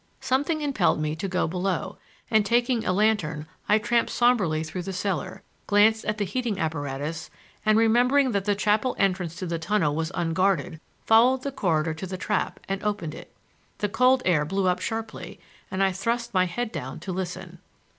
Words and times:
Something 0.19 0.61
impelled 0.61 0.99
me 0.99 1.15
to 1.17 1.27
go 1.27 1.47
below, 1.47 1.99
and, 2.31 2.43
taking 2.43 2.83
a 2.83 2.91
lantern, 2.91 3.45
I 3.69 3.77
tramped 3.77 4.09
somberly 4.09 4.63
through 4.63 4.81
the 4.81 4.93
cellar, 4.93 5.43
glanced 5.67 6.05
at 6.05 6.17
the 6.17 6.25
heating 6.25 6.57
apparatus, 6.57 7.29
and, 7.63 7.77
remembering 7.77 8.31
that 8.31 8.45
the 8.45 8.55
chapel 8.55 8.95
entrance 8.97 9.35
to 9.35 9.45
the 9.45 9.59
tunnel 9.59 9.95
was 9.95 10.11
unguarded, 10.15 10.79
followed 11.05 11.43
the 11.43 11.51
corridor 11.51 11.93
to 11.93 12.07
the 12.07 12.17
trap, 12.17 12.59
and 12.67 12.83
opened 12.83 13.13
it. 13.13 13.31
The 13.77 13.89
cold 13.89 14.23
air 14.25 14.43
blew 14.43 14.65
up 14.65 14.79
sharply 14.79 15.39
and 15.69 15.83
I 15.83 15.91
thrust 15.91 16.33
my 16.33 16.45
head 16.45 16.71
down 16.71 16.99
to 17.01 17.11
listen. 17.11 17.59